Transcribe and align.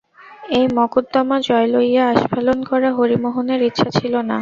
এই 0.51 0.65
মকদ্দমা 0.77 1.37
জয় 1.47 1.67
লইয়া 1.73 2.03
আস্ফালন 2.13 2.59
করা 2.69 2.89
হরিমোহনের 2.97 3.61
ইচ্ছা 3.69 3.87
ছিল 3.97 4.13
না। 4.29 4.37